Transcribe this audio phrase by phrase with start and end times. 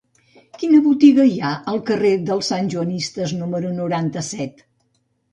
[0.61, 4.65] Quina botiga hi ha al carrer de les Santjoanistes número noranta-set?